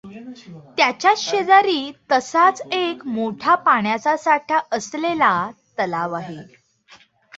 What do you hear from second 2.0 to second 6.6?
तसाच एक मोठा पाण्याचा साठा असलेला तलाव आहे.